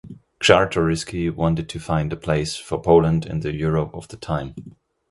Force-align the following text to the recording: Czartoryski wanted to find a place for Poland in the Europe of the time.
Czartoryski 0.39 1.29
wanted 1.29 1.69
to 1.69 1.79
find 1.79 2.11
a 2.11 2.15
place 2.15 2.55
for 2.55 2.81
Poland 2.81 3.27
in 3.27 3.41
the 3.41 3.53
Europe 3.53 3.93
of 3.93 4.07
the 4.07 4.17
time. 4.17 4.55